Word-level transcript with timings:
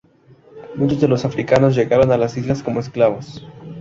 Muchos 0.73 0.99
de 0.99 1.07
los 1.07 1.25
africanos 1.25 1.75
llegaron 1.75 2.11
a 2.11 2.17
las 2.17 2.35
islas 2.35 2.63
como 2.63 2.79
esclavos. 2.79 3.45